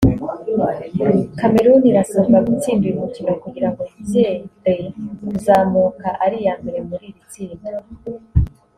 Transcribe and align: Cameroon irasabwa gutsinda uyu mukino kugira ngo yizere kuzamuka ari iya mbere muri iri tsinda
Cameroon 1.39 1.83
irasabwa 1.91 2.37
gutsinda 2.47 2.83
uyu 2.85 2.99
mukino 3.03 3.31
kugira 3.43 3.67
ngo 3.71 3.81
yizere 3.91 4.79
kuzamuka 5.19 6.07
ari 6.23 6.37
iya 6.41 6.53
mbere 6.61 6.79
muri 6.89 7.05
iri 7.09 7.21
tsinda 7.31 7.71